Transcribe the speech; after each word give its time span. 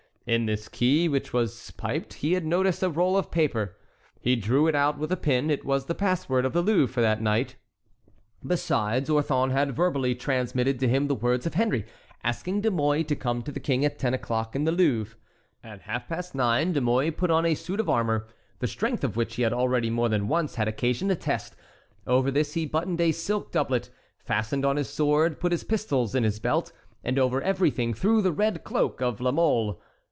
In 0.27 0.45
this 0.45 0.69
key, 0.69 1.09
which 1.09 1.33
was 1.33 1.71
piped, 1.71 2.13
he 2.13 2.33
had 2.33 2.45
noticed 2.45 2.83
a 2.83 2.91
roll 2.91 3.17
of 3.17 3.31
paper. 3.31 3.75
He 4.19 4.35
drew 4.35 4.67
it 4.67 4.75
out 4.75 4.99
with 4.99 5.11
a 5.11 5.17
pin. 5.17 5.49
It 5.49 5.65
was 5.65 5.85
the 5.87 5.95
password 5.95 6.45
of 6.45 6.53
the 6.53 6.61
Louvre 6.61 6.87
for 6.93 7.01
that 7.01 7.23
night. 7.23 7.55
Besides, 8.45 9.09
Orthon 9.09 9.49
had 9.49 9.75
verbally 9.75 10.13
transmitted 10.13 10.79
to 10.79 10.87
him 10.87 11.07
the 11.07 11.15
words 11.15 11.47
of 11.47 11.55
Henry, 11.55 11.87
asking 12.23 12.61
De 12.61 12.69
Mouy 12.69 13.03
to 13.05 13.15
come 13.15 13.41
to 13.41 13.51
the 13.51 13.59
king 13.59 13.83
at 13.83 13.97
ten 13.97 14.13
o'clock 14.13 14.55
in 14.55 14.63
the 14.63 14.71
Louvre. 14.71 15.17
At 15.63 15.81
half 15.81 16.07
past 16.07 16.35
nine 16.35 16.71
De 16.73 16.79
Mouy 16.81 17.09
put 17.09 17.31
on 17.31 17.43
a 17.43 17.55
suit 17.55 17.79
of 17.79 17.89
armor, 17.89 18.27
the 18.59 18.67
strength 18.67 19.03
of 19.03 19.17
which 19.17 19.35
he 19.37 19.41
had 19.41 19.53
already 19.53 19.89
more 19.89 20.07
than 20.07 20.27
once 20.27 20.53
had 20.53 20.67
occasion 20.67 21.07
to 21.07 21.15
test; 21.15 21.55
over 22.05 22.29
this 22.29 22.53
he 22.53 22.67
buttoned 22.67 23.01
a 23.01 23.11
silk 23.11 23.51
doublet, 23.51 23.89
fastened 24.23 24.65
on 24.65 24.77
his 24.77 24.87
sword, 24.87 25.39
put 25.39 25.51
his 25.51 25.63
pistols 25.63 26.13
in 26.13 26.23
his 26.23 26.39
belt, 26.39 26.71
and 27.03 27.17
over 27.17 27.41
everything 27.41 27.91
threw 27.91 28.21
the 28.21 28.31
red 28.31 28.63
cloak 28.63 29.01
of 29.01 29.19
La 29.19 29.31
Mole. 29.31 29.81